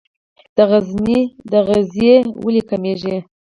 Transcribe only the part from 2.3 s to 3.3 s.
ولې کمیږي؟